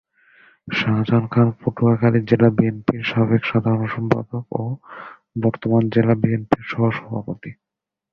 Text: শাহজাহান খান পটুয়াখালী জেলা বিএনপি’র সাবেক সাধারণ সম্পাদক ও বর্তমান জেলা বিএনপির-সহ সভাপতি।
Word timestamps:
শাহজাহান 0.67 1.25
খান 1.33 1.47
পটুয়াখালী 1.59 2.19
জেলা 2.29 2.49
বিএনপি’র 2.57 3.03
সাবেক 3.11 3.41
সাধারণ 3.45 3.85
সম্পাদক 3.87 4.45
ও 4.53 4.63
বর্তমান 5.43 5.83
জেলা 5.93 6.13
বিএনপির-সহ 6.21 6.83
সভাপতি। 6.97 7.51